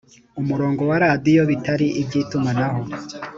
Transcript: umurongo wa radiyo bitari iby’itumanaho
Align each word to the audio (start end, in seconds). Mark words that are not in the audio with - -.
umurongo 0.41 0.81
wa 0.89 0.97
radiyo 1.03 1.41
bitari 1.51 1.87
iby’itumanaho 2.01 2.81